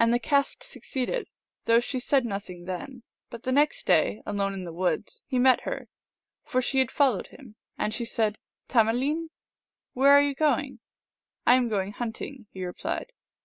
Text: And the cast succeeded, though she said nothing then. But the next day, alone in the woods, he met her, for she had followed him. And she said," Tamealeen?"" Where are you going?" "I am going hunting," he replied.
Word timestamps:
And 0.00 0.12
the 0.12 0.18
cast 0.18 0.64
succeeded, 0.64 1.28
though 1.66 1.78
she 1.78 2.00
said 2.00 2.24
nothing 2.24 2.64
then. 2.64 3.04
But 3.28 3.44
the 3.44 3.52
next 3.52 3.86
day, 3.86 4.20
alone 4.26 4.52
in 4.52 4.64
the 4.64 4.72
woods, 4.72 5.22
he 5.28 5.38
met 5.38 5.60
her, 5.60 5.88
for 6.44 6.60
she 6.60 6.80
had 6.80 6.90
followed 6.90 7.28
him. 7.28 7.54
And 7.78 7.94
she 7.94 8.04
said," 8.04 8.40
Tamealeen?"" 8.68 9.28
Where 9.94 10.10
are 10.10 10.22
you 10.22 10.34
going?" 10.34 10.80
"I 11.46 11.54
am 11.54 11.68
going 11.68 11.92
hunting," 11.92 12.48
he 12.50 12.64
replied. 12.64 13.12